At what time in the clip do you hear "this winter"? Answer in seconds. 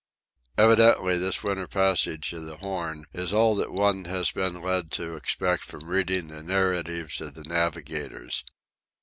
1.15-1.67